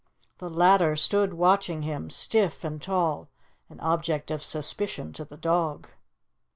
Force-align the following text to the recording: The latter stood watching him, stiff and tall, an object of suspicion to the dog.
The 0.39 0.49
latter 0.49 0.95
stood 0.95 1.35
watching 1.35 1.83
him, 1.83 2.09
stiff 2.09 2.63
and 2.63 2.81
tall, 2.81 3.29
an 3.69 3.79
object 3.81 4.31
of 4.31 4.41
suspicion 4.41 5.13
to 5.13 5.23
the 5.25 5.37
dog. 5.37 5.89